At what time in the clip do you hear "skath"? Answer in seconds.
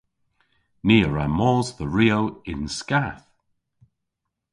2.77-3.29